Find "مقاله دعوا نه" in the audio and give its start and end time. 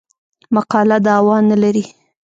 0.55-1.55